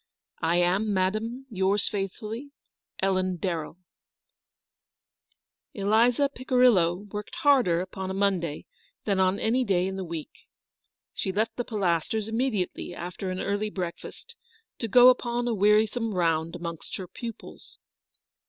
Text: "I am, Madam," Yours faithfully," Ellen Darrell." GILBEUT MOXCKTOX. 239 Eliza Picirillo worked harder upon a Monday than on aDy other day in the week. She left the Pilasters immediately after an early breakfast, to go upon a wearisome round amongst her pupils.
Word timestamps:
"I 0.41 0.55
am, 0.55 0.95
Madam," 0.95 1.45
Yours 1.51 1.87
faithfully," 1.87 2.49
Ellen 3.03 3.35
Darrell." 3.37 3.77
GILBEUT 5.75 5.89
MOXCKTOX. 5.89 6.15
239 6.15 6.27
Eliza 6.27 6.29
Picirillo 6.35 7.11
worked 7.13 7.35
harder 7.43 7.81
upon 7.81 8.09
a 8.09 8.15
Monday 8.15 8.65
than 9.05 9.19
on 9.19 9.37
aDy 9.39 9.45
other 9.45 9.63
day 9.67 9.85
in 9.87 9.97
the 9.97 10.03
week. 10.03 10.47
She 11.13 11.31
left 11.31 11.55
the 11.55 11.63
Pilasters 11.65 12.27
immediately 12.27 12.95
after 12.95 13.29
an 13.29 13.39
early 13.41 13.69
breakfast, 13.69 14.35
to 14.79 14.87
go 14.87 15.09
upon 15.09 15.47
a 15.47 15.53
wearisome 15.53 16.15
round 16.15 16.55
amongst 16.55 16.95
her 16.95 17.07
pupils. 17.07 17.77